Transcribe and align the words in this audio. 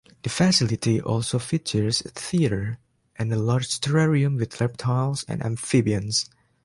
The 0.23 0.29
facility 0.31 0.99
also 0.99 1.37
features 1.37 2.01
a 2.03 2.09
theater 2.09 2.79
and 3.17 3.31
a 3.31 3.35
large 3.37 3.67
terrarium 3.79 4.39
with 4.39 4.59
reptiles 4.59 5.23
and 5.27 5.43
amphibians. 5.43 6.27